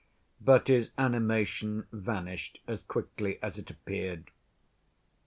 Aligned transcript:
But 0.43 0.67
his 0.67 0.89
animation 0.97 1.85
vanished 1.91 2.59
as 2.65 2.81
quickly 2.81 3.37
as 3.43 3.59
it 3.59 3.69
appeared. 3.69 4.31